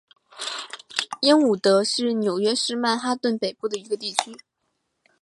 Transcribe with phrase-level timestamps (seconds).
[1.21, 4.35] 英伍德是纽约市曼哈顿北部的一个地区。